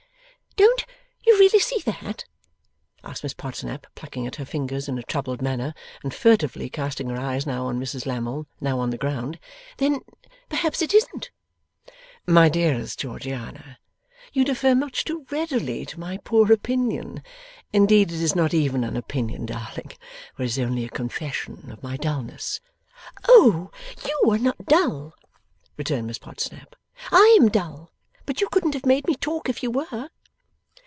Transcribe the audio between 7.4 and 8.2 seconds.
now on Mrs